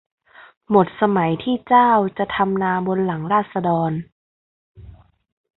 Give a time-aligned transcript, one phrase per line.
[0.71, 3.91] หมดสมัยที่เจ้าจะทำนาบนหลังราษฎร